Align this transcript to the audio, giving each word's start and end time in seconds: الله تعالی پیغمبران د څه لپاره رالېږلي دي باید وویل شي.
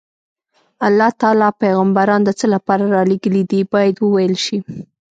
الله 0.87 1.09
تعالی 1.21 1.49
پیغمبران 1.63 2.21
د 2.25 2.29
څه 2.39 2.45
لپاره 2.53 2.83
رالېږلي 2.95 3.43
دي 3.51 3.61
باید 3.73 3.95
وویل 3.99 4.35
شي. 4.45 4.57